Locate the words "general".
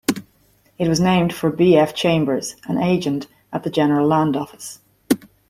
3.69-4.07